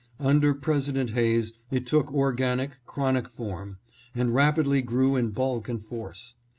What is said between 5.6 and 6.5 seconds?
and force.